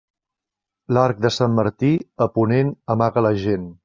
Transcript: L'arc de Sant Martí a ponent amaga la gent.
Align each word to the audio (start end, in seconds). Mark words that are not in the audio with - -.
L'arc 0.97 1.19
de 1.25 1.31
Sant 1.35 1.53
Martí 1.59 1.91
a 2.27 2.29
ponent 2.39 2.73
amaga 2.95 3.25
la 3.27 3.33
gent. 3.45 3.69